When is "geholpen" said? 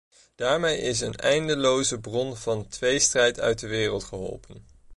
4.03-4.65